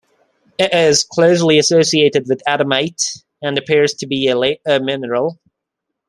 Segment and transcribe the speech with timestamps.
[0.57, 3.03] It is closely associated with adamite,
[3.39, 5.39] and appears to be a later mineral.